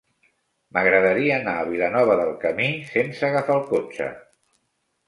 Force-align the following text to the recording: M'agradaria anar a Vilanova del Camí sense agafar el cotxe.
M'agradaria 0.77 1.35
anar 1.35 1.53
a 1.57 1.67
Vilanova 1.73 2.17
del 2.23 2.35
Camí 2.47 2.73
sense 2.97 3.31
agafar 3.31 3.61
el 3.61 3.67
cotxe. 3.71 4.15